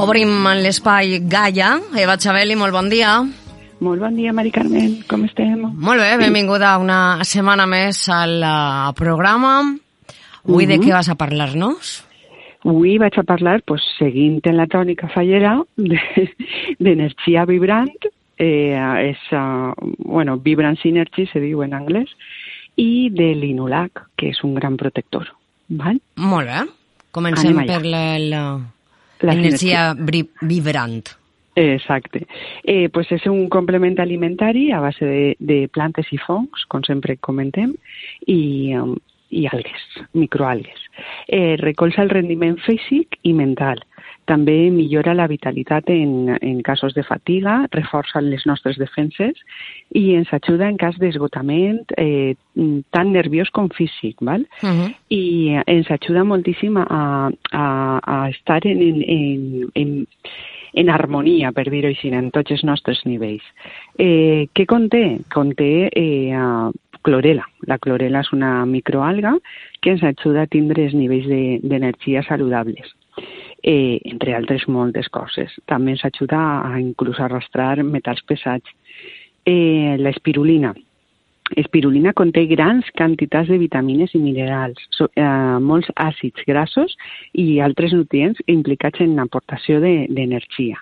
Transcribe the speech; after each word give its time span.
Obrim 0.00 0.46
l'espai 0.56 1.18
Gaia. 1.28 1.74
Eva 2.00 2.14
Xabeli, 2.16 2.54
molt 2.56 2.72
bon 2.72 2.88
dia. 2.88 3.18
Molt 3.84 4.00
bon 4.00 4.14
dia, 4.16 4.32
Mari 4.32 4.52
Carmen. 4.54 4.94
Com 5.08 5.26
estem? 5.26 5.60
Molt 5.60 6.00
bé, 6.00 6.14
benvinguda 6.20 6.70
una 6.80 7.20
setmana 7.28 7.66
més 7.68 8.00
al 8.08 8.38
uh, 8.40 8.92
programa. 8.96 9.58
Avui 9.60 10.64
uh 10.64 10.70
-huh. 10.70 10.72
de 10.72 10.78
què 10.80 10.92
vas 10.96 11.10
a 11.10 11.16
parlar-nos? 11.16 12.06
Avui 12.64 12.96
vaig 12.98 13.18
a 13.18 13.22
parlar, 13.22 13.62
pues, 13.62 13.82
seguint 13.98 14.40
en 14.44 14.56
la 14.56 14.66
tònica 14.66 15.08
fallera, 15.08 15.60
d'energia 16.78 17.44
de, 17.44 17.52
vibrant, 17.52 18.00
eh, 18.38 19.10
és, 19.10 19.18
uh, 19.32 19.72
bueno, 19.98 20.38
Vibrance 20.38 20.88
Energy 20.88 21.26
se 21.26 21.40
diu 21.40 21.62
en 21.62 21.74
anglès, 21.74 22.08
i 22.76 23.10
de 23.10 23.34
l'Inulac, 23.34 24.08
que 24.16 24.28
és 24.28 24.44
un 24.44 24.54
gran 24.54 24.76
protector. 24.76 25.26
Val? 25.68 26.00
Molt 26.16 26.48
bé. 26.48 26.60
Comencem 27.10 27.56
per 27.66 27.84
la, 27.84 28.18
la, 28.18 28.60
l'energia 29.22 29.90
vibrant. 30.40 31.16
Exacte. 31.60 32.26
Eh, 32.62 32.88
pues 32.88 33.10
és 33.12 33.26
un 33.26 33.48
complement 33.52 33.98
alimentari 34.00 34.70
a 34.72 34.80
base 34.80 35.04
de, 35.04 35.36
de 35.38 35.66
plantes 35.68 36.08
i 36.14 36.18
fongs, 36.22 36.64
com 36.70 36.84
sempre 36.86 37.18
comentem, 37.18 37.74
i, 38.26 38.72
um, 38.78 38.94
i 39.30 39.46
algues, 39.50 39.86
microalgues. 40.14 40.86
Eh, 41.26 41.56
recolza 41.60 42.04
el 42.04 42.14
rendiment 42.14 42.56
físic 42.64 43.18
i 43.22 43.34
mental. 43.36 43.82
També 44.30 44.70
millora 44.70 45.16
la 45.18 45.26
vitalitat 45.26 45.90
en, 45.90 46.30
en 46.38 46.60
casos 46.62 46.94
de 46.94 47.02
fatiga, 47.02 47.64
reforça 47.74 48.22
les 48.22 48.44
nostres 48.46 48.78
defenses 48.78 49.40
i 49.96 50.14
ens 50.14 50.30
ajuda 50.36 50.68
en 50.70 50.78
cas 50.78 50.98
d'esgotament 51.02 51.82
eh, 51.98 52.36
tant 52.94 53.10
nerviós 53.10 53.50
com 53.50 53.70
físic, 53.74 54.22
val? 54.22 54.46
Uh 54.62 54.70
-huh. 54.70 54.94
I 55.10 55.58
ens 55.66 55.90
ajuda 55.90 56.24
moltíssim 56.24 56.76
a, 56.76 57.30
a, 57.52 57.66
a 58.06 58.28
estar 58.30 58.66
en, 58.66 58.80
en, 58.80 59.02
en, 59.08 59.66
en 59.74 60.06
en 60.72 60.88
harmonia, 60.88 61.50
per 61.52 61.68
dir-ho 61.68 61.88
així, 61.88 62.12
en 62.14 62.30
tots 62.30 62.52
els 62.52 62.62
nostres 62.62 63.02
nivells. 63.04 63.42
Eh, 63.98 64.46
què 64.54 64.66
conté? 64.66 65.18
Conté 65.28 65.90
eh, 65.92 66.70
clorela. 67.02 67.44
La 67.66 67.78
clorela 67.78 68.20
és 68.20 68.32
una 68.32 68.64
microalga 68.66 69.34
que 69.80 69.90
ens 69.90 70.02
ajuda 70.02 70.42
a 70.42 70.46
tindre 70.46 70.84
els 70.84 70.94
nivells 70.94 71.26
d'energia 71.62 72.20
de, 72.20 72.26
saludables 72.28 72.99
eh, 73.62 74.00
entre 74.04 74.34
altres 74.34 74.66
moltes 74.68 75.08
coses. 75.08 75.52
També 75.70 75.94
ens 75.94 76.04
ajuda 76.04 76.38
a 76.66 76.78
inclús 76.80 77.20
a 77.20 77.26
arrastrar 77.26 77.82
metalls 77.84 78.22
pesats. 78.26 78.68
Eh, 79.44 79.96
la 79.98 80.10
espirulina. 80.10 80.74
Espirulina 81.58 82.12
conté 82.14 82.44
grans 82.46 82.86
quantitats 82.94 83.48
de 83.50 83.58
vitamines 83.58 84.12
i 84.14 84.20
minerals, 84.22 84.78
so, 84.94 85.08
eh, 85.16 85.58
molts 85.58 85.90
àcids 85.96 86.44
grassos 86.46 86.94
i 87.32 87.58
altres 87.58 87.92
nutrients 87.92 88.38
implicats 88.46 89.00
en 89.00 89.16
l'aportació 89.16 89.80
d'energia. 89.80 90.78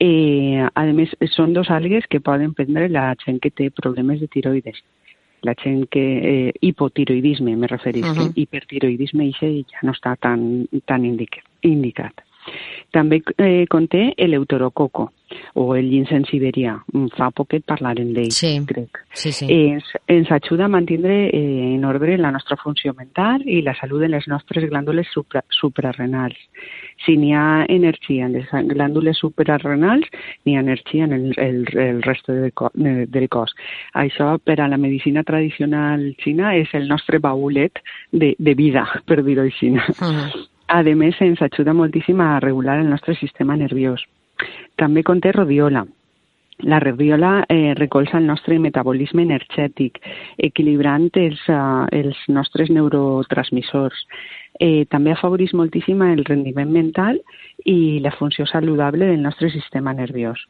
De, 0.00 0.06
eh, 0.06 0.66
a 0.74 0.82
més, 0.92 1.14
són 1.30 1.52
dos 1.54 1.70
algues 1.70 2.06
que 2.10 2.20
poden 2.20 2.54
prendre 2.54 2.88
la 2.88 3.14
gent 3.24 3.38
que 3.40 3.50
té 3.50 3.70
problemes 3.70 4.20
de 4.20 4.26
tiroides 4.26 4.82
la 5.44 5.54
gent 5.54 5.86
que... 5.90 6.04
Eh, 6.48 6.52
hipotiroidisme, 6.60 7.56
me 7.56 7.66
referís, 7.66 8.04
uh 8.04 8.12
-huh. 8.12 8.32
que 8.32 8.40
hipertiroidisme 8.40 9.30
ja 9.40 9.80
no 9.82 9.92
està 9.92 10.16
tan, 10.16 10.66
tan 10.86 11.04
indicat 11.04 11.44
indicat. 11.64 12.22
També 12.94 13.20
eh, 13.38 13.66
conté 13.70 14.12
l'euterococo 14.22 15.10
o 15.54 15.74
el 15.74 15.88
ginseng 15.90 16.26
siberià. 16.28 16.76
Mm, 16.92 17.10
fa 17.16 17.30
poquet 17.34 17.64
parlarem 17.66 18.12
d'ell, 18.14 18.30
sí. 18.34 18.52
crec. 18.68 19.00
Sí, 19.18 19.32
sí. 19.34 19.48
Eh, 19.50 19.74
ens, 19.74 19.88
ens 20.10 20.30
ajuda 20.34 20.66
a 20.66 20.70
mantenir 20.70 21.30
eh, 21.34 21.74
en 21.74 21.84
ordre 21.88 22.16
la 22.18 22.30
nostra 22.34 22.56
funció 22.60 22.94
mental 22.94 23.42
i 23.46 23.60
la 23.66 23.74
salut 23.78 24.04
de 24.04 24.10
les 24.12 24.28
nostres 24.30 24.68
glàndules 24.70 25.10
supra, 25.10 25.42
suprarrenals. 25.58 26.38
Si 27.04 27.16
n'hi 27.18 27.34
ha 27.34 27.64
energia 27.68 28.28
en 28.28 28.38
les 28.38 28.54
glàndules 28.70 29.18
suprarrenals, 29.18 30.06
n'hi 30.44 30.56
ha 30.56 30.62
energia 30.62 31.08
en 31.08 31.18
el, 31.18 31.28
el, 31.36 31.60
el 31.74 32.02
resto 32.06 32.32
del, 32.32 32.52
co, 32.54 32.70
del 32.74 33.28
cos. 33.28 33.54
Això, 33.98 34.36
per 34.38 34.60
a 34.60 34.70
la 34.70 34.78
medicina 34.78 35.24
tradicional 35.26 36.12
xina, 36.22 36.54
és 36.54 36.70
el 36.78 36.88
nostre 36.88 37.18
baulet 37.18 37.82
de, 38.12 38.34
de 38.38 38.54
vida, 38.54 38.86
per 39.06 39.22
dir-ho 39.24 39.48
així. 39.48 39.74
Uh 39.74 39.98
-huh 39.98 40.53
a 40.68 40.82
més, 40.82 41.20
ens 41.20 41.42
ajuda 41.42 41.74
moltíssim 41.74 42.20
a 42.20 42.40
regular 42.40 42.78
el 42.80 42.88
nostre 42.90 43.14
sistema 43.14 43.56
nerviós. 43.56 44.04
També 44.76 45.02
conté 45.02 45.32
rodiola. 45.32 45.84
La 46.62 46.78
rodiola 46.78 47.44
eh, 47.48 47.74
recolza 47.74 48.18
el 48.18 48.26
nostre 48.26 48.58
metabolisme 48.58 49.22
energètic, 49.22 49.98
equilibrant 50.38 51.10
els, 51.18 51.40
uh, 51.50 51.84
els 51.90 52.16
nostres 52.28 52.70
neurotransmissors. 52.70 54.06
Eh, 54.62 54.86
també 54.86 55.12
afavoreix 55.12 55.52
moltíssim 55.52 56.02
el 56.06 56.24
rendiment 56.24 56.70
mental 56.70 57.18
i 57.66 57.98
la 58.00 58.14
funció 58.14 58.46
saludable 58.46 59.10
del 59.10 59.22
nostre 59.22 59.50
sistema 59.50 59.92
nerviós. 59.92 60.46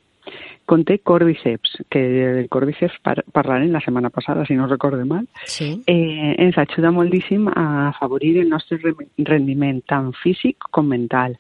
Conté 0.65 0.99
còrdiceps, 1.05 1.75
que 1.93 2.01
del 2.01 2.47
còrdiceps 2.49 2.97
par 3.05 3.19
parlarem 3.37 3.73
la 3.73 3.83
setmana 3.85 4.09
passada, 4.09 4.47
si 4.49 4.57
no 4.57 4.67
recorde 4.67 5.05
mal. 5.05 5.27
Sí. 5.45 5.83
Eh, 5.87 6.35
ens 6.41 6.57
ajuda 6.59 6.93
moltíssim 6.95 7.51
a 7.53 7.91
afavorir 7.91 8.39
el 8.41 8.49
nostre 8.49 8.79
rendiment 9.19 9.83
tant 9.87 10.15
físic 10.23 10.71
com 10.71 10.89
mental. 10.89 11.37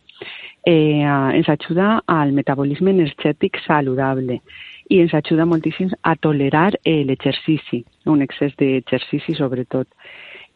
Eh, 0.65 1.01
ens 1.01 1.49
ajuda 1.49 2.03
al 2.07 2.33
metabolisme 2.33 2.93
energètic 2.93 3.59
saludable 3.65 4.41
i 4.89 5.01
ens 5.01 5.15
ajuda 5.17 5.47
moltíssim 5.49 5.91
a 6.03 6.15
tolerar 6.17 6.75
eh, 6.85 7.03
l'exercici, 7.09 7.85
un 8.05 8.23
excés 8.23 8.53
d'exercici 8.61 9.35
sobretot, 9.41 9.89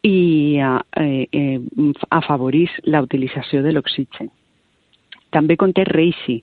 i 0.05 0.59
eh, 0.61 1.27
eh, 1.31 1.59
afavoreix 2.09 2.77
la 2.85 3.01
utilització 3.01 3.63
de 3.65 3.73
l'oxigen. 3.73 4.29
També 5.33 5.57
conté 5.57 5.83
reishi, 5.85 6.39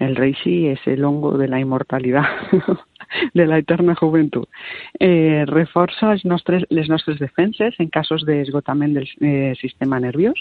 el 0.00 0.16
reishi 0.16 0.68
es 0.68 0.80
el 0.86 1.04
hongo 1.04 1.36
de 1.36 1.46
la 1.46 1.60
inmortalidad, 1.60 2.24
de 3.34 3.46
la 3.46 3.58
eterna 3.58 3.94
juventud. 3.94 4.46
Eh, 4.98 5.44
reforça 5.46 6.12
els 6.12 6.24
nostres, 6.24 6.64
les 6.70 6.88
nostres 6.88 7.20
defenses 7.20 7.76
en 7.78 7.90
casos 7.92 8.24
d'esgotament 8.26 8.96
del 8.96 9.08
eh, 9.20 9.52
sistema 9.60 10.00
nerviós 10.00 10.40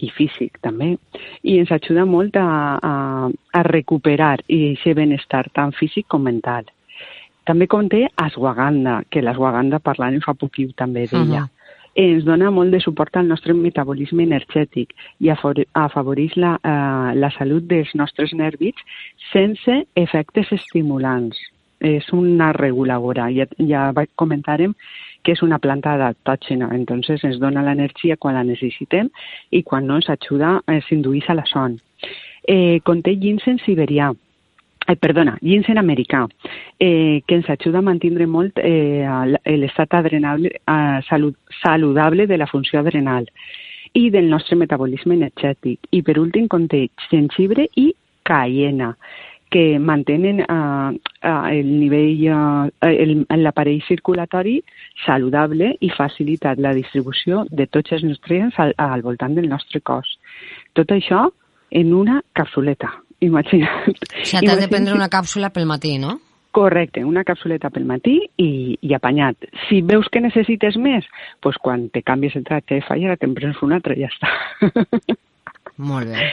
i 0.00 0.10
físic 0.10 0.58
també, 0.64 0.96
i 1.42 1.60
ens 1.62 1.70
ajuda 1.70 2.04
molt 2.04 2.36
a, 2.36 2.48
a, 2.82 2.94
a 3.30 3.62
recuperar 3.68 4.40
i 4.48 4.74
aquest 4.74 4.98
benestar 4.98 5.46
tant 5.54 5.72
físic 5.76 6.08
com 6.10 6.26
mental. 6.26 6.66
També 7.46 7.70
conté 7.70 8.04
ashwagandha, 8.20 9.04
que 9.08 9.22
l'ashwagandha 9.22 9.78
parlant 9.78 10.18
fa 10.24 10.34
poquiu 10.34 10.74
també 10.76 11.06
d'ella. 11.06 11.46
Uh 11.46 11.48
-huh 11.48 11.59
ens 12.00 12.24
dona 12.24 12.50
molt 12.54 12.72
de 12.72 12.80
suport 12.80 13.16
al 13.18 13.28
nostre 13.28 13.54
metabolisme 13.56 14.24
energètic 14.24 14.94
i 15.20 15.30
afavoreix 15.30 16.36
la, 16.40 16.54
eh, 16.64 17.10
la 17.18 17.30
salut 17.36 17.66
dels 17.68 17.92
nostres 17.94 18.32
nervis 18.32 18.78
sense 19.30 19.82
efectes 20.00 20.52
estimulants. 20.56 21.38
És 21.80 22.10
una 22.12 22.50
reguladora. 22.52 23.30
Ja, 23.32 23.46
ja 23.56 23.86
comentarem 24.20 24.74
que 25.24 25.32
és 25.32 25.40
una 25.42 25.58
planta 25.58 25.94
adaptògena, 25.96 26.68
entonces 26.76 27.24
ens 27.24 27.38
dona 27.40 27.62
l'energia 27.64 28.18
quan 28.20 28.36
la 28.36 28.44
necessitem 28.44 29.08
i 29.50 29.62
quan 29.62 29.86
no 29.88 29.96
ens 29.96 30.10
ajuda, 30.12 30.58
ens 30.68 31.28
a 31.28 31.34
la 31.34 31.46
son. 31.48 31.78
Eh, 32.44 32.80
conté 32.84 33.16
ginseng 33.16 33.60
siberià, 33.64 34.12
eh, 34.90 34.96
perdona, 34.96 35.36
ginseng 35.40 35.78
americà, 35.78 36.26
eh, 36.78 37.22
que 37.26 37.34
ens 37.38 37.48
ajuda 37.50 37.78
a 37.78 37.86
mantenir 37.86 38.26
molt 38.26 38.58
eh, 38.58 39.06
l'estat 39.56 39.94
adrenable, 39.94 40.50
eh, 40.50 41.00
salut, 41.08 41.36
saludable 41.62 42.26
de 42.26 42.38
la 42.38 42.46
funció 42.50 42.80
adrenal 42.80 43.28
i 43.94 44.10
del 44.10 44.28
nostre 44.30 44.56
metabolisme 44.56 45.14
energètic. 45.14 45.80
I 45.90 46.02
per 46.02 46.18
últim 46.18 46.48
conté 46.48 46.88
jengibre 47.10 47.66
i 47.76 47.92
cayena 48.22 48.94
que 49.50 49.80
mantenen 49.82 50.44
uh, 50.44 50.94
uh, 51.26 51.46
el 51.50 51.66
nivell, 51.66 52.30
uh, 52.30 53.34
l'aparell 53.34 53.82
circulatori 53.82 54.60
saludable 55.04 55.72
i 55.82 55.90
facilita 55.90 56.54
la 56.56 56.70
distribució 56.72 57.42
de 57.50 57.66
tots 57.66 57.90
els 57.98 58.06
nutrients 58.06 58.54
al, 58.62 58.76
al 58.78 59.02
voltant 59.02 59.34
del 59.34 59.50
nostre 59.50 59.82
cos. 59.82 60.20
Tot 60.78 60.94
això 60.94 61.26
en 61.82 61.94
una 61.98 62.22
capsuleta 62.32 62.94
imagina't. 63.20 63.88
O 63.90 64.24
sigui, 64.24 64.46
t'has 64.46 64.60
de 64.60 64.68
prendre 64.72 64.96
una 64.96 65.10
càpsula 65.12 65.52
pel 65.54 65.68
matí, 65.70 65.96
no? 66.02 66.18
Correcte, 66.50 67.04
una 67.06 67.22
capsuleta 67.22 67.70
pel 67.70 67.84
matí 67.86 68.16
i, 68.42 68.50
i 68.82 68.94
apanyat. 68.96 69.46
Si 69.68 69.84
veus 69.86 70.08
que 70.10 70.22
necessites 70.22 70.74
més, 70.82 71.06
doncs 71.44 71.60
quan 71.62 71.86
te 71.94 72.02
canvies 72.02 72.34
el 72.40 72.46
tracte 72.48 72.74
de 72.74 72.86
fallera 72.86 73.14
te'n 73.20 73.36
prens 73.36 73.60
un 73.62 73.76
altre 73.76 73.94
i 73.94 74.02
ja 74.02 74.10
està. 74.10 74.32
Molt 75.80 76.10
bé. 76.10 76.26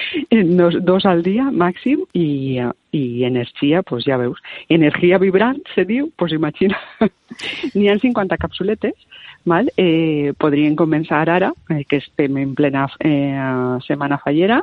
Dos, 0.58 0.76
dos 0.84 1.06
al 1.08 1.22
dia 1.24 1.46
màxim 1.54 2.02
i, 2.18 2.58
i 2.98 3.04
energia, 3.24 3.84
doncs 3.88 4.08
ja 4.10 4.18
veus. 4.20 4.42
Energia 4.74 5.20
vibrant, 5.22 5.62
se 5.76 5.86
diu, 5.88 6.10
doncs 6.20 6.34
imagina. 6.36 6.80
N'hi 7.78 7.88
ha 7.88 7.96
50 8.02 8.42
capsuletes, 8.42 8.98
val? 9.48 9.70
Eh, 9.80 10.34
podrien 10.42 10.76
començar 10.76 11.24
ara, 11.30 11.54
eh, 11.72 11.84
que 11.88 12.02
estem 12.02 12.42
en 12.42 12.58
plena 12.58 12.88
eh, 13.00 13.78
setmana 13.88 14.20
fallera, 14.24 14.60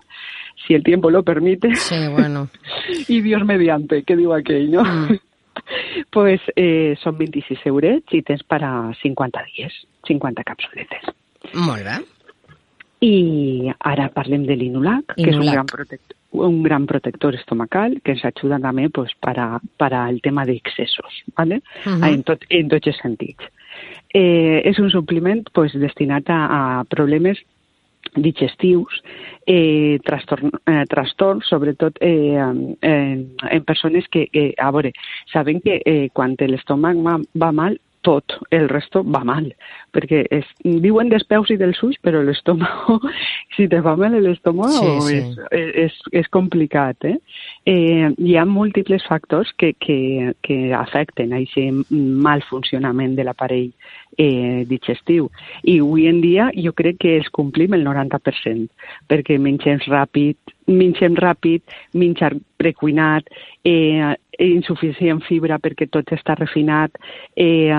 si 0.66 0.74
el 0.74 0.82
tiempo 0.82 1.10
lo 1.10 1.22
permite. 1.22 1.74
Sí, 1.74 1.96
bueno. 2.10 2.48
y 3.08 3.20
Dios 3.20 3.44
mediante, 3.44 4.02
que 4.02 4.16
diu 4.16 4.32
aquell, 4.32 4.70
no? 4.70 4.84
Mm. 4.84 5.18
pues 6.10 6.40
eh, 6.56 6.96
són 7.02 7.16
26 7.18 7.62
euros 7.70 8.02
i 8.14 8.22
tens 8.26 8.42
per 8.46 8.60
a 8.66 8.74
50 9.00 9.44
dies, 9.54 9.76
50 10.08 10.44
capsuletes. 10.46 11.08
Molt 11.54 11.86
bé. 11.86 12.00
I 13.04 13.72
ara 13.84 14.08
parlem 14.14 14.46
de 14.48 14.56
l'Inulac, 14.56 15.14
que 15.18 15.28
és 15.28 15.38
un 15.38 15.50
gran 15.50 15.68
protector 15.68 16.20
un 16.34 16.64
gran 16.64 16.86
protector 16.86 17.36
estomacal 17.38 18.00
que 18.02 18.16
ens 18.16 18.24
ajuda 18.26 18.58
també 18.58 18.88
pues, 18.90 19.12
para, 19.22 19.60
para 19.78 20.08
el 20.10 20.20
tema 20.20 20.44
d'excessos, 20.44 21.22
¿vale? 21.36 21.62
Uh 21.86 21.92
-huh. 21.92 22.08
en, 22.12 22.22
tot, 22.24 22.42
en 22.48 22.68
tots 22.68 22.88
els 22.88 22.98
sentits. 22.98 23.44
Eh, 24.12 24.62
és 24.64 24.78
un 24.78 24.90
supliment 24.90 25.44
pues, 25.52 25.72
destinat 25.72 26.28
a, 26.28 26.80
a 26.80 26.84
problemes 26.84 27.38
digestius, 28.16 29.02
eh, 29.46 29.98
trastorn, 30.04 30.50
eh, 30.66 30.84
trastorns, 30.90 31.48
sobretot 31.48 31.98
eh, 32.00 32.36
en, 32.36 32.76
en 32.80 33.64
persones 33.64 34.08
que, 34.08 34.26
que, 34.32 34.52
a 34.58 34.70
veure, 34.70 34.92
saben 35.32 35.60
que 35.60 35.80
eh, 35.84 36.08
quan 36.12 36.36
l'estómac 36.38 36.96
va, 37.34 37.52
mal, 37.52 37.78
tot 38.04 38.36
el 38.52 38.68
resto 38.68 39.02
va 39.02 39.24
mal, 39.24 39.48
perquè 39.96 40.24
es, 40.34 40.46
diuen 40.62 41.08
dels 41.08 41.24
peus 41.26 41.50
i 41.50 41.56
dels 41.60 41.80
ulls, 41.82 41.98
però 42.04 42.20
l'estómac, 42.22 43.06
si 43.56 43.66
te 43.68 43.80
va 43.84 43.94
mal 43.96 44.14
l'estómac, 44.22 44.72
sí, 44.74 44.92
sí. 45.06 45.18
És, 45.50 45.68
és, 45.84 45.98
és 46.22 46.30
complicat. 46.34 47.06
Eh? 47.08 47.16
Eh, 47.70 48.08
hi 48.18 48.36
ha 48.36 48.44
múltiples 48.48 49.04
factors 49.08 49.52
que, 49.58 49.72
que, 49.78 50.34
que 50.44 50.58
afecten 50.76 51.32
a 51.32 51.42
aquest 51.42 51.92
mal 51.92 52.42
funcionament 52.48 53.14
de 53.18 53.26
l'aparell 53.26 53.70
eh, 54.18 54.64
digestiu. 54.70 55.30
I 55.62 55.78
avui 55.80 56.08
en 56.10 56.20
dia 56.24 56.50
jo 56.56 56.74
crec 56.76 57.00
que 57.02 57.16
els 57.18 57.30
complim 57.34 57.74
el 57.76 57.86
90%, 57.86 58.68
perquè 59.10 59.38
mengem 59.42 59.82
ràpid, 59.86 60.38
mengem 60.70 61.18
ràpid, 61.20 61.62
menjar 61.94 62.34
precuinat, 62.60 63.28
eh, 63.64 64.14
insuficient 64.40 65.22
fibra 65.28 65.60
perquè 65.62 65.88
tot 65.90 66.10
està 66.14 66.36
refinat, 66.38 66.98
eh, 67.36 67.70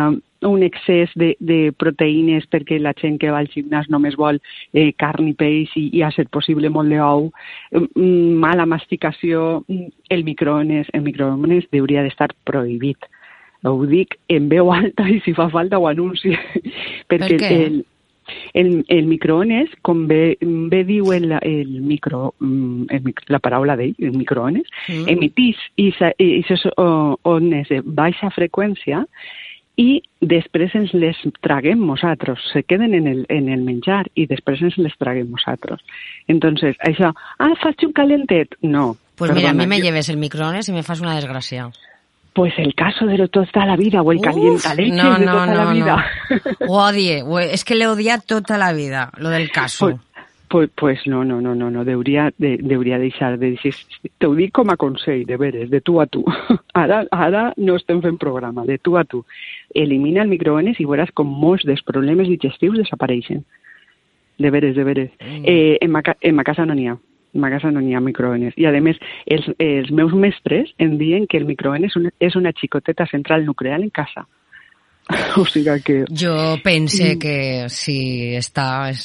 un 0.45 0.63
excés 0.63 1.11
de, 1.15 1.33
de 1.39 1.71
proteïnes 1.77 2.45
perquè 2.51 2.79
la 2.81 2.93
gent 2.99 3.17
que 3.21 3.31
va 3.33 3.41
al 3.43 3.49
gimnàs 3.51 3.89
només 3.93 4.17
vol 4.19 4.39
eh, 4.73 4.91
carn 4.99 5.27
i 5.29 5.33
peix 5.37 5.73
i, 5.79 5.89
i 5.97 6.03
a 6.05 6.11
ser 6.15 6.27
possible 6.33 6.69
molt 6.69 6.93
d'ou, 6.93 7.31
mm, 7.73 8.35
mala 8.41 8.67
masticació, 8.69 9.63
mm, 9.67 9.91
el 10.15 10.23
microones, 10.27 10.91
el 10.93 11.05
microones 11.05 11.67
hauria 11.73 12.05
d'estar 12.05 12.31
prohibit. 12.45 13.09
Ho 13.65 13.81
dic 13.89 14.19
en 14.29 14.47
veu 14.49 14.69
alta 14.73 15.07
i 15.09 15.19
si 15.25 15.33
fa 15.33 15.49
falta 15.49 15.79
ho 15.81 15.89
anunci. 15.89 16.35
perquè 17.09 17.37
per 17.41 17.51
el, 17.55 17.79
el, 18.53 18.85
el 18.89 19.05
microones, 19.05 19.71
com 19.81 20.05
bé, 20.09 20.37
bé 20.41 20.83
diu 20.85 21.11
el, 21.13 21.31
el 21.41 21.79
micro, 21.81 22.33
mm, 22.39 22.85
el, 22.89 23.13
la 23.33 23.41
paraula 23.41 23.77
d'ell, 23.79 23.95
el 23.99 24.13
microones, 24.17 24.69
mm. 24.89 25.09
emitís 25.15 25.61
aquestes 25.77 26.67
ones 26.77 27.69
de 27.69 27.81
baixa 27.85 28.31
freqüència 28.35 29.05
i 29.75 30.01
després 30.21 30.73
ens 30.77 30.93
les 30.95 31.17
traguem 31.43 31.81
nosaltres, 31.87 32.39
se 32.53 32.63
queden 32.63 32.93
en 32.95 33.07
el, 33.07 33.25
en 33.29 33.49
el 33.51 33.63
menjar 33.67 34.05
i 34.15 34.25
després 34.29 34.61
ens 34.63 34.77
les 34.79 34.95
traguem 34.99 35.27
nosaltres. 35.31 35.83
Entonces, 36.31 36.77
això, 36.79 37.11
ah, 37.11 37.51
faig 37.61 37.87
un 37.87 37.95
calentet? 37.95 38.55
No. 38.61 38.95
Pues 39.15 39.33
mira, 39.33 39.51
a 39.51 39.53
mí 39.53 39.67
me 39.67 39.81
lleves 39.81 40.09
el 40.09 40.17
microones 40.17 40.67
y 40.69 40.73
me 40.73 40.83
fas 40.83 41.01
una 41.01 41.15
desgracia. 41.15 41.69
Pues 42.33 42.53
el 42.57 42.75
caso 42.75 43.05
de 43.05 43.17
lo 43.17 43.29
toda 43.29 43.65
la 43.65 43.77
vida 43.77 44.01
o 44.01 44.11
el 44.11 44.19
calienta 44.19 44.73
leche 44.75 44.91
no, 44.91 45.17
de 45.17 45.25
no, 45.25 45.31
toda 45.31 45.45
no, 45.45 45.53
la 45.53 45.73
vida. 45.73 46.05
No. 46.29 46.67
Ho 46.67 46.85
odie, 46.85 47.23
es 47.49 47.63
que 47.63 47.75
le 47.75 47.87
odia 47.87 48.17
toda 48.17 48.57
la 48.57 48.73
vida, 48.73 49.11
lo 49.17 49.29
del 49.29 49.51
caso. 49.51 49.85
Pues, 49.85 49.97
pues, 50.49 50.69
pues 50.75 51.05
no, 51.07 51.23
no, 51.23 51.41
no, 51.41 51.55
no, 51.55 51.69
no, 51.71 51.85
deuria, 51.85 52.33
de, 52.37 52.57
deuria 52.57 52.99
deixar 52.99 53.37
de 53.39 53.51
dir, 53.51 53.73
t'ho 54.19 54.33
dic 54.35 54.53
com 54.55 54.69
a 54.69 54.77
consell, 54.77 55.25
de 55.25 55.37
veres, 55.37 55.69
de 55.69 55.81
tu 55.81 55.99
a 56.01 56.05
tu. 56.07 56.23
Ara, 56.73 57.05
ara 57.11 57.53
no 57.57 57.77
estem 57.79 58.01
fent 58.03 58.17
programa, 58.19 58.65
de 58.65 58.77
tu 58.77 58.97
a 58.97 59.05
tu. 59.05 59.23
Elimina 59.73 60.23
el 60.23 60.31
microones 60.31 60.79
i 60.79 60.85
veuràs 60.85 61.13
com 61.15 61.27
molts 61.27 61.63
dels 61.65 61.83
problemes 61.87 62.27
digestius 62.27 62.77
desapareixen. 62.81 63.45
De 64.37 64.51
veres, 64.51 64.75
de 64.75 64.83
veres. 64.83 65.11
Mm. 65.21 65.43
Eh, 65.47 65.77
en, 65.81 65.91
ma, 65.91 66.03
en 66.03 66.35
ma 66.35 66.43
casa 66.43 66.65
no 66.65 66.75
n'hi 66.75 66.89
ha 66.91 66.97
en 67.35 67.41
ma 67.41 67.49
casa 67.51 67.69
no 67.71 67.81
n'hi 67.83 67.93
ha 67.95 67.99
microones. 67.99 68.55
I, 68.55 68.65
a 68.65 68.71
més, 68.81 68.99
els, 69.27 69.47
els 69.59 69.91
meus 69.91 70.13
mestres 70.15 70.71
em 70.79 70.95
diuen 70.97 71.27
que 71.27 71.37
el 71.37 71.45
microones 71.45 71.91
és 71.91 71.99
una, 71.99 72.11
és 72.23 72.35
una 72.39 72.53
xicoteta 72.55 73.05
central 73.11 73.45
nuclear 73.45 73.81
en 73.81 73.89
casa. 73.89 74.23
o 75.39 75.45
sigui 75.45 75.75
que... 75.85 75.97
Jo 76.09 76.35
pense 76.63 77.15
mm. 77.15 77.19
que 77.21 77.35
si 77.73 77.97
està, 78.37 78.89
és, 78.91 79.03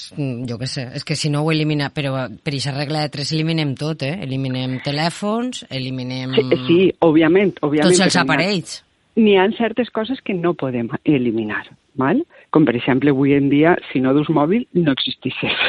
jo 0.49 0.59
què 0.61 0.69
sé, 0.71 0.87
és 0.97 1.07
que 1.07 1.17
si 1.19 1.33
no 1.33 1.45
ho 1.45 1.51
elimina, 1.53 1.91
però 1.95 2.27
per 2.31 2.55
aquesta 2.55 2.77
regla 2.77 3.05
de 3.05 3.13
tres 3.17 3.33
eliminem 3.37 3.75
tot, 3.79 4.07
eh? 4.07 4.17
Eliminem 4.25 4.79
telèfons, 4.85 5.67
eliminem... 5.69 6.37
Sí, 6.39 6.61
sí 6.67 6.79
òbviament, 7.05 7.57
òbviament. 7.61 7.93
Tots 7.93 8.07
els 8.09 8.21
aparells. 8.21 8.79
N'hi 9.21 9.37
ha, 9.37 9.45
ha 9.45 9.57
certes 9.59 9.91
coses 9.93 10.23
que 10.25 10.37
no 10.37 10.55
podem 10.57 10.89
eliminar, 11.05 11.67
val? 12.01 12.23
com 12.51 12.67
per 12.67 12.75
exemple 12.75 13.13
avui 13.15 13.35
en 13.37 13.49
dia, 13.51 13.77
si 13.93 14.01
no 14.03 14.15
dus 14.17 14.31
mòbil, 14.33 14.67
no 14.75 14.95
existixes. 14.97 15.67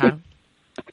Ah. 0.00 0.14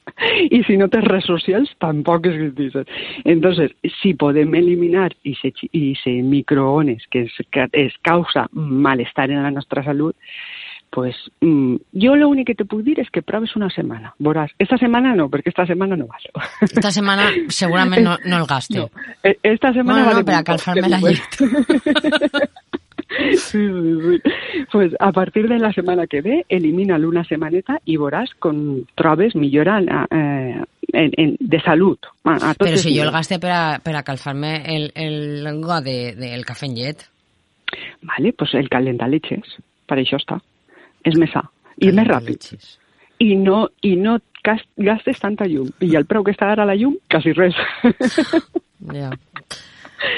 y 0.50 0.62
si 0.64 0.76
no 0.76 0.88
te 0.88 1.00
redes 1.00 1.24
socials 1.24 1.70
tampoc 1.78 2.26
existeixen. 2.26 2.86
Entonces, 3.24 3.72
si 4.00 4.14
podem 4.14 4.54
eliminar 4.54 5.12
i 5.22 5.34
se, 5.36 5.52
i 5.72 5.94
se 6.02 6.10
microones 6.22 7.06
que 7.10 7.22
es, 7.22 7.32
que 7.50 7.68
es 7.72 7.94
causa 8.02 8.48
malestar 8.52 9.30
en 9.30 9.42
la 9.42 9.50
nostra 9.50 9.84
salut, 9.84 10.16
pues 10.92 11.16
mm, 11.40 11.76
jo 11.94 12.16
lo 12.16 12.28
únic 12.28 12.48
que 12.48 12.54
te 12.54 12.66
puc 12.68 12.82
dir 12.84 12.98
és 13.00 13.08
que 13.10 13.22
proves 13.24 13.54
una 13.56 13.70
setmana. 13.72 14.12
Veuràs, 14.20 14.52
esta 14.60 14.76
setmana 14.76 15.14
no, 15.16 15.30
perquè 15.32 15.48
esta 15.48 15.64
setmana 15.66 15.96
no 15.96 16.04
val. 16.10 16.28
Esta 16.68 16.92
setmana 16.92 17.30
segurament 17.48 18.04
no, 18.04 18.18
no 18.26 18.42
el 18.42 18.46
gaste. 18.50 18.82
No. 18.82 18.90
E, 19.24 19.38
esta 19.54 19.72
setmana 19.72 20.04
bueno, 20.04 20.20
vale 20.20 20.20
no, 20.20 20.26
per 20.28 20.36
a 20.36 20.88
la 20.92 21.00
llet. 21.08 22.81
Sí, 23.18 23.36
sí, 23.36 23.94
sí. 24.02 24.64
Pues 24.70 24.92
a 24.98 25.12
partir 25.12 25.48
de 25.48 25.58
la 25.58 25.72
setmana 25.72 26.06
que 26.06 26.20
ve, 26.22 26.44
elimina-lo 26.48 27.08
una 27.08 27.24
setmaneta 27.28 27.78
i 27.84 27.98
veuràs 28.00 28.32
com 28.40 28.82
trobes 28.98 29.36
millora 29.36 29.78
eh, 29.82 30.60
en, 30.92 31.14
en, 31.18 31.36
de 31.38 31.60
salut. 31.64 32.08
A, 32.24 32.36
a 32.50 32.52
Però 32.58 32.76
si 32.80 32.94
jo 32.96 33.06
el 33.06 33.14
gaste 33.14 33.40
per 33.42 33.52
a, 33.52 33.64
per 33.84 33.96
a 33.98 34.04
calfar-me 34.06 34.54
el, 34.76 34.90
el 34.94 35.64
got 35.64 35.84
de, 35.84 36.14
del 36.18 36.46
cafè 36.48 36.70
en 36.70 36.78
llet. 36.78 37.08
Vale, 38.02 38.32
pues 38.36 38.54
el 38.58 38.68
calentaleches, 38.72 39.58
per 39.88 40.00
això 40.00 40.20
està. 40.20 40.40
És 41.04 41.18
més 41.18 41.32
sa 41.32 41.42
i 41.82 41.90
és 41.90 41.96
més 41.96 42.08
ràpid. 42.08 42.48
I 43.22 43.34
no, 43.38 43.66
i 43.86 43.94
no 43.96 44.18
gastes 44.42 45.20
tanta 45.22 45.46
llum. 45.50 45.70
I 45.82 45.94
el 45.98 46.06
preu 46.10 46.24
que 46.26 46.34
està 46.34 46.50
ara 46.52 46.66
la 46.68 46.76
llum, 46.78 46.98
quasi 47.10 47.36
res. 47.38 47.58
Ja. 48.82 49.12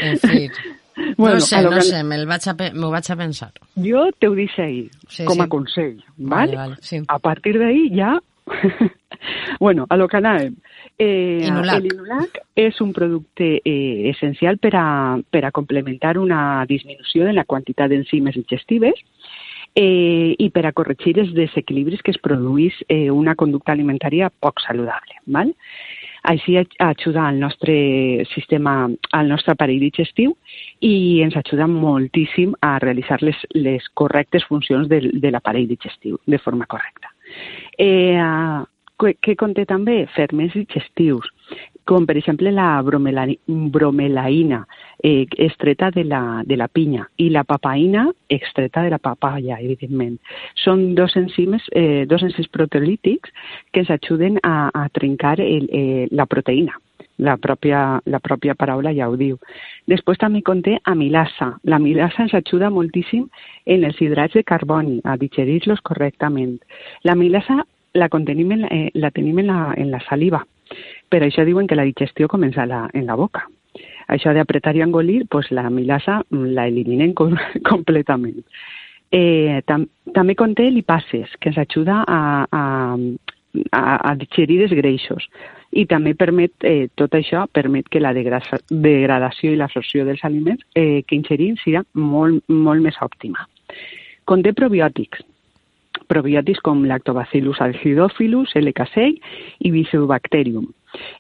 En 0.00 0.14
fi. 0.16 0.46
Bueno, 1.16 1.36
no 1.36 1.40
sé, 1.40 1.62
no 1.62 1.70
que... 1.70 1.82
sé, 1.82 2.02
me'l 2.04 2.26
vaig, 2.26 2.46
a, 2.48 2.54
me 2.54 2.90
vaig 2.92 3.10
a 3.10 3.16
pensar. 3.16 3.50
Jo 3.74 4.06
te 4.18 4.28
ho 4.28 4.34
dic 4.34 4.58
ahir, 4.58 4.90
sí, 5.08 5.24
com 5.24 5.40
a 5.40 5.48
sí. 5.48 5.50
consell, 5.50 5.96
vale? 6.16 6.56
vale, 6.56 6.56
vale 6.56 6.76
sí. 6.80 7.02
A 7.08 7.18
partir 7.18 7.58
d'ahir 7.58 7.90
ja... 7.94 8.14
bueno, 9.58 9.86
a 9.88 9.96
lo 9.96 10.06
que 10.06 10.18
anàvem. 10.18 10.56
Eh, 10.98 11.46
Inulac. 11.46 11.78
El 11.80 11.86
Inulac 11.92 12.38
és 12.60 12.80
un 12.84 12.92
producte 12.92 13.62
eh, 13.64 14.10
essencial 14.10 14.58
per 14.60 14.74
a, 14.76 14.86
per 15.30 15.46
a 15.46 15.50
complementar 15.50 16.18
una 16.20 16.64
disminució 16.68 17.24
de 17.24 17.32
la 17.32 17.46
quantitat 17.48 17.90
d'enzimes 17.90 18.36
digestives 18.36 19.00
eh, 19.74 20.36
i 20.38 20.50
per 20.54 20.66
a 20.68 20.74
corregir 20.76 21.16
els 21.18 21.32
desequilibris 21.34 22.04
que 22.04 22.12
es 22.14 22.20
produís 22.22 22.76
eh, 22.88 23.10
una 23.10 23.34
conducta 23.34 23.72
alimentària 23.72 24.30
poc 24.30 24.62
saludable. 24.62 25.18
Val? 25.26 25.54
Així 26.24 26.56
ajuda 26.56 27.26
al 27.28 27.38
nostre 27.40 27.74
sistema, 28.32 28.88
al 29.12 29.28
nostre 29.28 29.52
aparell 29.52 29.82
digestiu 29.82 30.32
i 30.80 31.20
ens 31.24 31.36
ajuda 31.36 31.66
moltíssim 31.68 32.54
a 32.64 32.78
realitzar 32.80 33.20
les, 33.22 33.42
les 33.52 33.88
correctes 33.92 34.46
funcions 34.48 34.88
de, 34.88 35.02
de 35.20 35.32
l'aparell 35.34 35.68
digestiu 35.68 36.16
de 36.24 36.40
forma 36.40 36.64
correcta. 36.64 37.12
Eh, 37.76 38.16
què 38.96 39.34
conté 39.36 39.66
també? 39.68 40.04
Ferments 40.14 40.54
digestius, 40.56 41.28
com 41.84 42.06
per 42.06 42.16
exemple 42.16 42.50
la 42.52 42.82
bromelaïna, 42.82 44.60
eh, 45.02 45.26
extreta 45.36 45.90
de 45.90 46.04
la, 46.04 46.42
de 46.44 46.56
la 46.56 46.68
pinya, 46.68 47.08
i 47.16 47.28
la 47.30 47.44
papaïna, 47.44 48.06
extreta 48.28 48.82
de 48.82 48.90
la 48.94 48.98
papaya, 48.98 49.58
evidentment. 49.60 50.18
Són 50.64 50.94
dos 50.94 51.16
enzimes, 51.20 51.66
eh, 51.72 52.04
dos 52.08 52.22
enzims 52.22 52.48
proteolítics 52.48 53.30
que 53.72 53.84
ens 53.84 53.90
ajuden 53.90 54.40
a, 54.42 54.70
a 54.72 54.88
trencar 54.88 55.38
el, 55.40 55.68
eh, 55.72 56.08
la 56.10 56.26
proteïna. 56.26 56.80
La 57.22 57.36
pròpia, 57.38 58.00
la 58.10 58.18
pròpia 58.18 58.56
paraula 58.58 58.90
ja 58.94 59.06
ho 59.06 59.14
diu. 59.14 59.36
Després 59.86 60.18
també 60.18 60.40
conté 60.42 60.80
amilasa. 60.90 61.52
La 61.62 61.78
amilasa 61.78 62.24
ens 62.24 62.34
ajuda 62.34 62.72
moltíssim 62.74 63.28
en 63.70 63.84
els 63.86 64.00
hidrats 64.02 64.34
de 64.34 64.42
carboni, 64.42 64.98
a 65.04 65.14
digerir-los 65.20 65.84
correctament. 65.86 66.58
La 67.04 67.14
amilasa 67.14 67.62
la, 67.94 68.08
contenim 68.08 68.50
en, 68.52 68.64
eh, 68.64 68.90
la 68.94 69.12
tenim 69.14 69.38
en 69.38 69.46
la, 69.46 69.60
en 69.76 69.92
la 69.92 70.00
saliva, 70.08 70.44
per 71.08 71.22
això 71.24 71.44
diuen 71.44 71.66
que 71.66 71.76
la 71.78 71.86
digestió 71.86 72.28
comença 72.28 72.66
la, 72.66 72.86
en 72.92 73.06
la 73.06 73.16
boca. 73.18 73.46
Això 74.08 74.34
d'apretar 74.36 74.74
i 74.76 74.82
engolir, 74.84 75.24
pues 75.30 75.50
la 75.50 75.68
milasa 75.70 76.20
mm, 76.28 76.54
la 76.56 76.66
eliminen 76.68 77.14
com, 77.14 77.36
completament. 77.70 78.42
Eh, 79.14 79.62
tam, 79.66 79.86
també 80.14 80.34
conté 80.34 80.70
lipases, 80.70 81.36
que 81.40 81.52
ens 81.52 81.58
ajuda 81.62 82.02
a, 82.02 82.20
a, 82.50 82.62
a, 83.70 83.82
a 84.10 84.14
digerir 84.18 84.64
els 84.64 84.74
greixos 84.74 85.28
i 85.74 85.84
també 85.90 86.14
permet, 86.18 86.52
eh, 86.66 86.88
tot 86.98 87.14
això 87.14 87.44
permet 87.52 87.88
que 87.90 88.02
la 88.02 88.14
degradació 88.14 89.52
i 89.52 89.58
l'absorció 89.58 90.04
dels 90.06 90.22
aliments 90.26 90.62
eh, 90.74 91.02
que 91.06 91.18
ingerim 91.18 91.56
sigui 91.62 91.82
molt, 91.98 92.42
molt 92.48 92.82
més 92.82 92.98
òptima. 93.02 93.46
Conté 94.24 94.54
probiòtics, 94.56 95.22
probiòtics 96.08 96.62
com 96.64 96.84
Lactobacillus 96.88 97.60
acidophilus, 97.60 98.54
L. 98.56 98.72
casei 98.72 99.18
i 99.60 99.70
Bifidobacterium. 99.74 100.70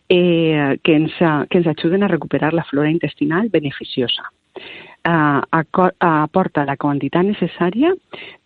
Eh, 0.08 0.78
que, 0.82 0.96
ens, 0.96 1.12
que 1.50 1.58
ens 1.58 1.66
ajuden 1.66 2.02
a 2.02 2.08
recuperar 2.08 2.52
la 2.54 2.64
flora 2.64 2.90
intestinal 2.90 3.48
beneficiosa. 3.50 4.30
Uh, 5.04 5.42
aporta 6.00 6.62
la 6.64 6.78
quantitat 6.80 7.26
necessària 7.26 7.90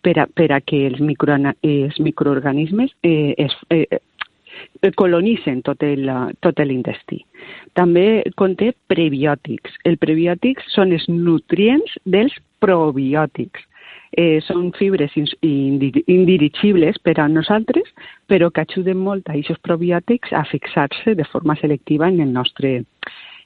per 0.03 0.17
a, 0.19 0.25
per 0.27 0.49
a 0.51 0.57
que 0.59 0.81
els, 0.89 0.99
micro, 0.99 1.37
els 1.63 1.99
microorganismes 2.03 2.91
eh, 3.07 3.31
es, 3.39 3.55
eh, 3.71 4.01
colonitzen 4.99 5.61
tot 5.63 5.83
el, 5.87 6.09
tot 6.43 6.59
l'intestí. 6.59 7.21
També 7.79 8.23
conté 8.35 8.73
prebiòtics. 8.91 9.79
Els 9.87 9.99
prebiòtics 10.01 10.67
són 10.75 10.91
els 10.97 11.07
nutrients 11.07 11.95
dels 12.03 12.35
probiòtics. 12.59 13.63
Eh, 14.17 14.39
són 14.41 14.71
fibres 14.73 15.13
indirigibles 15.45 16.97
per 17.05 17.19
a 17.21 17.27
nosaltres, 17.29 17.91
però 18.25 18.49
que 18.49 18.63
ajuden 18.65 18.97
molt 18.97 19.29
a 19.29 19.35
aquests 19.37 19.61
probiòtics 19.61 20.33
a 20.33 20.41
fixar-se 20.49 21.13
de 21.15 21.25
forma 21.29 21.55
selectiva 21.61 22.09
en 22.09 22.19
el 22.25 22.33
nostre, 22.33 22.85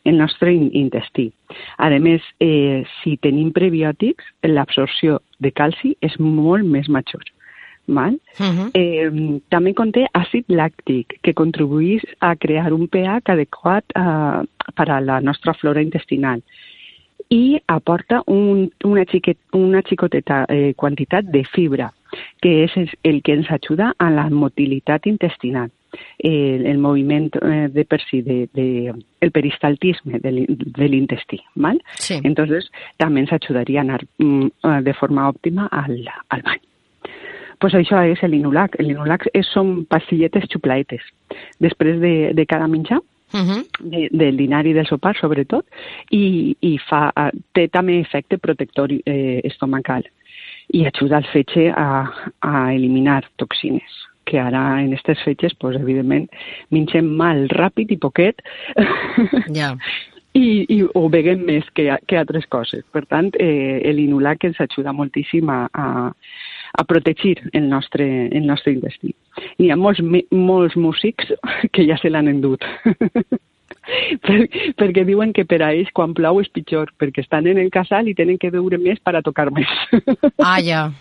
el 0.07 0.17
nostre 0.17 0.53
intestí. 0.55 1.31
A 1.77 1.89
més, 1.99 2.23
eh, 2.39 2.85
si 3.01 3.17
tenim 3.17 3.51
prebiòtics, 3.51 4.23
l'absorció 4.47 5.19
de 5.39 5.51
calci 5.51 5.97
és 6.01 6.15
molt 6.19 6.63
més 6.63 6.87
major. 6.87 7.23
Val? 7.85 8.15
Uh 8.39 8.45
-huh. 8.47 8.69
eh, 8.73 9.41
també 9.49 9.73
conté 9.73 10.07
àcid 10.13 10.45
làctic, 10.47 11.19
que 11.21 11.33
contribueix 11.33 12.01
a 12.19 12.35
crear 12.37 12.71
un 12.71 12.87
pH 12.87 13.29
adequat 13.29 13.83
eh, 13.95 14.47
per 14.73 14.89
a 14.89 15.01
la 15.01 15.19
nostra 15.19 15.53
flora 15.53 15.81
intestinal 15.81 16.41
i 17.29 17.59
aporta 17.67 18.21
un, 18.27 18.67
una, 18.83 19.05
xiquet, 19.09 19.37
una 19.53 19.83
xicoteta 19.85 20.43
eh, 20.49 20.73
quantitat 20.75 21.29
de 21.31 21.43
fibra, 21.53 21.91
que 22.41 22.63
és 22.65 22.75
el 23.03 23.21
que 23.23 23.37
ens 23.37 23.49
ajuda 23.51 23.93
a 23.97 24.09
la 24.13 24.27
motilitat 24.29 25.07
intestinal, 25.09 25.71
el, 26.19 26.65
el 26.65 26.77
moviment 26.81 27.29
eh, 27.41 27.69
de 27.73 27.85
per 27.85 28.01
si, 28.03 28.21
de, 28.25 28.47
de, 28.53 28.93
el 29.21 29.31
peristaltisme 29.31 30.19
de, 30.19 30.33
de 30.49 30.89
l'intestí. 30.89 31.39
Sí. 31.97 32.19
Entonces, 32.23 32.69
també 32.97 33.23
ens 33.23 33.33
ajudaria 33.33 33.81
a 33.81 33.87
anar 33.87 34.03
mm, 34.17 34.83
de 34.83 34.93
forma 34.97 35.29
òptima 35.29 35.69
al, 35.71 35.99
al 36.29 36.45
bany 36.45 36.61
pues 37.63 37.77
això 37.79 38.01
és 38.03 38.19
l'inulac. 38.27 38.73
L'inulac 38.83 39.23
són 39.47 39.85
pastilletes 39.87 40.49
xuplaetes. 40.51 41.05
Després 41.63 42.01
de, 42.01 42.33
de 42.35 42.43
cada 42.49 42.67
menjar, 42.67 42.99
uh 43.33 43.39
-huh. 43.39 43.61
de, 43.79 44.07
del 44.11 44.37
dinar 44.37 44.65
i 44.65 44.73
del 44.73 44.87
sopar, 44.87 45.15
sobretot, 45.17 45.65
i, 46.11 46.55
i 46.59 46.77
fa, 46.89 47.11
té 47.53 47.67
també 47.67 47.99
efecte 47.99 48.37
protector 48.37 48.91
eh, 48.91 49.41
estomacal 49.43 50.03
i 50.73 50.85
ajuda 50.85 51.17
al 51.17 51.27
fetge 51.33 51.71
a, 51.75 52.07
a 52.39 52.73
eliminar 52.73 53.23
toxines 53.35 54.03
que 54.25 54.39
ara 54.39 54.81
en 54.81 54.93
aquestes 54.93 55.21
fetges, 55.25 55.53
pues, 55.59 55.75
evidentment, 55.75 56.29
mengem 56.71 57.09
mal, 57.19 57.45
ràpid 57.51 57.91
i 57.91 57.99
poquet. 57.99 58.41
Ja. 59.59 59.75
I, 60.33 60.65
i 60.73 60.79
ho 60.81 61.09
beguem 61.13 61.43
més 61.45 61.67
que, 61.77 61.83
que 62.09 62.17
altres 62.17 62.47
coses. 62.49 62.81
Per 62.89 63.03
tant, 63.05 63.27
eh, 63.37 63.91
l'inulac 63.93 64.47
ens 64.47 64.57
ajuda 64.63 64.93
moltíssim 64.95 65.51
a, 65.53 65.67
a, 65.69 66.09
a 66.73 66.83
protegir 66.89 67.37
el 67.53 67.69
nostre, 67.69 68.27
el 68.27 68.47
nostre 68.47 68.73
intestí. 68.73 69.13
Hi 69.61 69.69
ha 69.69 69.77
molts, 69.77 70.01
molts 70.31 70.75
músics 70.75 71.33
que 71.71 71.85
ja 71.87 71.97
se 72.01 72.09
l'han 72.09 72.31
endut. 72.31 72.65
per, 74.25 74.39
perquè 74.79 75.05
diuen 75.07 75.33
que 75.35 75.45
per 75.49 75.61
a 75.61 75.71
ells 75.75 75.91
quan 75.95 76.15
plou 76.17 76.41
és 76.41 76.49
pitjor, 76.53 76.93
perquè 76.99 77.23
estan 77.23 77.47
en 77.51 77.59
el 77.61 77.71
casal 77.73 78.09
i 78.09 78.15
tenen 78.17 78.39
que 78.41 78.51
veure 78.53 78.79
més 78.81 79.01
per 79.03 79.15
a 79.17 79.23
tocar 79.25 79.49
més. 79.53 79.73
Ah, 80.39 80.59
ja. 80.63 80.87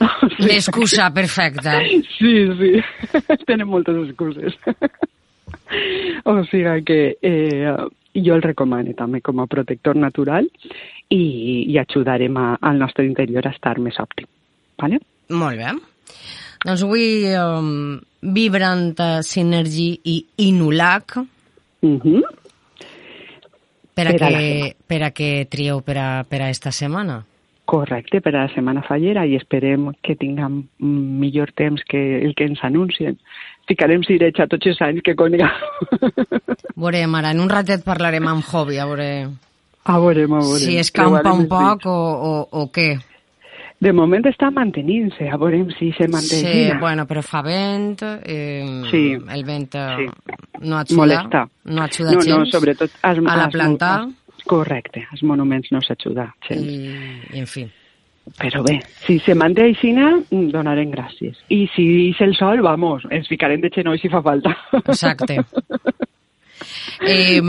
O 0.00 0.28
sigui, 0.30 0.46
L'excusa 0.46 1.10
perfecta. 1.18 1.80
Sí, 2.16 2.32
sí. 2.58 2.70
Tenen 3.46 3.68
moltes 3.68 3.98
excuses. 4.06 4.56
O 6.24 6.36
sigui 6.48 6.84
que 6.86 7.00
eh, 7.20 7.74
jo 8.14 8.36
el 8.38 8.42
recomano 8.42 8.94
també 8.98 9.20
com 9.20 9.42
a 9.42 9.48
protector 9.50 9.98
natural 9.98 10.48
i, 11.10 11.22
i 11.66 11.78
ajudarem 11.82 12.38
a, 12.40 12.46
al 12.62 12.78
nostre 12.80 13.06
interior 13.06 13.46
a 13.46 13.54
estar 13.54 13.76
més 13.82 13.98
òptim. 14.02 14.30
Vale? 14.80 15.00
Molt 15.30 15.60
bé. 15.60 15.72
Doncs 16.64 16.84
avui 16.84 17.24
um, 17.38 17.98
Vibrant 18.20 19.00
Synergy 19.24 19.90
i 20.04 20.18
Inulac 20.48 21.16
uh 21.16 21.24
-huh. 21.80 22.22
per, 23.94 24.06
a 24.06 24.12
per, 24.12 24.18
que, 24.18 24.76
per 24.86 25.02
a 25.02 25.10
que 25.10 25.46
trieu 25.48 25.80
per 25.80 25.98
a, 25.98 26.24
per 26.24 26.42
a 26.42 26.50
esta 26.50 26.70
setmana. 26.70 27.24
Correcte, 27.64 28.20
per 28.20 28.34
a 28.34 28.42
la 28.42 28.48
setmana 28.54 28.82
fallera 28.82 29.24
i 29.26 29.36
esperem 29.36 29.92
que 30.02 30.16
tinguem 30.16 30.64
millor 30.78 31.52
temps 31.54 31.82
que 31.88 32.18
el 32.24 32.34
que 32.34 32.44
ens 32.44 32.58
anuncien. 32.64 33.16
Ficarem 33.68 34.02
cireig 34.02 34.40
a 34.40 34.46
tots 34.46 34.66
els 34.66 34.80
anys 34.82 35.04
que 35.06 35.14
conega. 35.14 35.52
Veurem, 36.82 37.14
ara 37.14 37.30
en 37.30 37.40
un 37.40 37.48
ratet 37.48 37.84
parlarem 37.84 38.26
amb 38.26 38.44
Hobby, 38.44 38.78
a 38.78 38.86
veure... 38.86 39.30
A 39.84 39.98
veurem, 39.98 40.32
a 40.32 40.40
veurem. 40.40 40.64
Si 40.66 40.76
escampa 40.78 41.32
un 41.32 41.46
poc 41.48 41.86
o, 41.86 41.98
o, 42.30 42.32
o 42.50 42.66
què. 42.74 42.98
De 43.80 43.92
moment 43.96 44.26
està 44.28 44.50
mantenint-se, 44.52 45.24
a 45.32 45.38
veure 45.40 45.62
si 45.78 45.88
se 45.96 46.04
manté. 46.12 46.42
Sí, 46.44 46.64
bueno, 46.82 47.06
però 47.08 47.22
fa 47.24 47.40
vent, 47.40 48.02
eh, 48.28 48.82
sí, 48.90 49.04
el 49.16 49.44
vent 49.48 49.76
eh, 49.80 49.86
sí. 49.96 50.34
no 50.66 50.76
ajuda, 50.82 50.98
Molesta. 51.00 51.44
no 51.64 51.86
ajuda 51.86 52.12
no, 52.12 52.20
gens 52.20 52.44
no, 52.44 52.50
sobretot 52.52 52.98
as, 53.00 53.22
a 53.24 53.36
la 53.40 53.48
planta. 53.48 53.92
As, 54.04 54.44
correcte, 54.50 55.06
els 55.12 55.24
monuments 55.24 55.72
no 55.72 55.80
s'ajuda 55.84 56.28
gens. 56.44 56.60
I, 56.60 56.92
I, 57.32 57.40
en 57.40 57.48
fi. 57.48 57.64
Però 58.36 58.60
bé, 58.62 58.76
si 59.06 59.16
se 59.24 59.34
manté 59.34 59.64
així, 59.70 59.94
donarem 60.52 60.92
gràcies. 60.92 61.40
I 61.48 61.64
si 61.72 61.88
és 62.10 62.20
el 62.20 62.36
sol, 62.36 62.60
vamos, 62.62 63.08
ens 63.10 63.32
ficarem 63.32 63.64
de 63.64 63.72
xenoi 63.72 63.98
si 63.98 64.12
fa 64.12 64.22
falta. 64.22 64.54
Exacte. 64.84 65.40
Eh, 67.00 67.40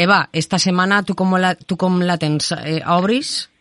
Eva, 0.00 0.28
esta 0.32 0.58
setmana 0.58 1.02
tu 1.04 1.12
com 1.14 1.34
la, 1.36 1.52
tu 1.54 1.76
com 1.76 1.98
la 2.00 2.16
tens? 2.16 2.48
Eh, 2.64 2.80
obris? 2.88 3.51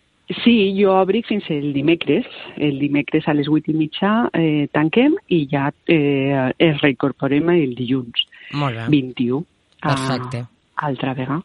Sí, 0.44 0.56
jo 0.78 0.94
obric 0.96 1.28
fins 1.28 1.48
el 1.52 1.72
dimecres. 1.76 2.28
El 2.58 2.80
dimecres 2.80 3.28
a 3.28 3.36
les 3.36 3.50
8 3.52 3.74
i 3.74 3.76
mitja 3.78 4.12
eh, 4.38 4.68
tanquem 4.74 5.18
i 5.34 5.44
ja 5.52 5.70
eh, 5.92 6.52
es 6.58 6.82
reincorporem 6.82 7.52
el 7.56 7.76
dilluns. 7.76 8.26
Molt 8.56 8.78
bé. 8.78 8.88
21. 8.94 9.44
Perfecte. 9.82 10.46
A, 10.46 10.88
altra 10.88 11.14
vegada. 11.18 11.42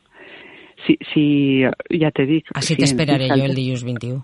Sí, 0.86 0.98
sí, 1.12 1.26
ja 1.98 2.12
t'he 2.14 2.26
dit. 2.28 2.50
Així 2.54 2.74
sí, 2.74 2.80
t'esperaré 2.82 3.30
jo 3.32 3.42
el 3.48 3.56
dilluns 3.56 3.84
21. 3.86 4.20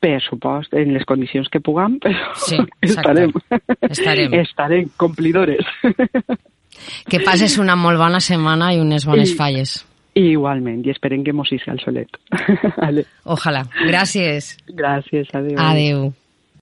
Per 0.00 0.16
supost, 0.24 0.72
en 0.80 0.94
les 0.96 1.04
condicions 1.04 1.50
que 1.52 1.60
puguem, 1.60 1.98
però 2.00 2.32
sí, 2.40 2.56
estarem. 2.88 3.34
Estarem. 3.90 4.34
estarem, 4.40 4.88
complidores. 4.96 5.68
Que 7.10 7.20
passes 7.20 7.58
una 7.60 7.76
molt 7.76 8.00
bona 8.00 8.22
setmana 8.24 8.72
i 8.72 8.80
unes 8.80 9.04
bones 9.04 9.34
I, 9.34 9.36
falles. 9.36 9.76
Igualment, 10.18 10.82
i 10.86 10.90
esperem 10.90 11.22
que 11.24 11.32
mos 11.36 11.52
isca 11.54 11.72
el 11.72 11.80
solet. 11.84 12.16
Ojalà. 13.36 13.62
Gràcies. 13.86 14.56
Gràcies, 14.74 15.30
adeu. 15.36 15.58
Adeu. 15.62 16.08